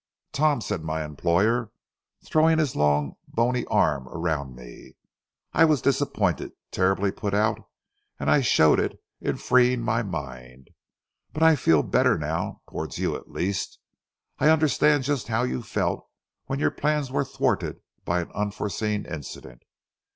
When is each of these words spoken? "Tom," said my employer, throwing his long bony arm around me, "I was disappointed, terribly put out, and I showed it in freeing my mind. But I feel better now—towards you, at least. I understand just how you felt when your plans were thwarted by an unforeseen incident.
"Tom," 0.31 0.61
said 0.61 0.83
my 0.83 1.05
employer, 1.05 1.71
throwing 2.25 2.57
his 2.57 2.75
long 2.75 3.17
bony 3.27 3.65
arm 3.65 4.07
around 4.09 4.55
me, 4.55 4.95
"I 5.53 5.63
was 5.65 5.79
disappointed, 5.79 6.53
terribly 6.71 7.11
put 7.11 7.35
out, 7.35 7.59
and 8.19 8.27
I 8.27 8.41
showed 8.41 8.79
it 8.79 8.99
in 9.19 9.37
freeing 9.37 9.81
my 9.81 10.01
mind. 10.01 10.71
But 11.33 11.43
I 11.43 11.55
feel 11.55 11.83
better 11.83 12.17
now—towards 12.17 12.97
you, 12.97 13.15
at 13.15 13.29
least. 13.29 13.77
I 14.39 14.49
understand 14.49 15.03
just 15.03 15.27
how 15.27 15.43
you 15.43 15.61
felt 15.61 16.09
when 16.47 16.57
your 16.57 16.71
plans 16.71 17.11
were 17.11 17.23
thwarted 17.23 17.79
by 18.03 18.21
an 18.21 18.31
unforeseen 18.31 19.05
incident. 19.05 19.61